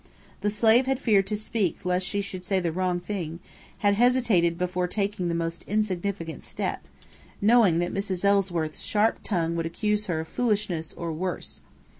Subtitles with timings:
[0.39, 3.37] The slave had feared to speak lest she should say the wrong thing,
[3.85, 6.81] had hesitated before taking the most insignificant step,
[7.39, 8.25] knowing that Mrs.
[8.25, 11.61] Ellsworth's sharp tongue would accuse her of foolishness or worse.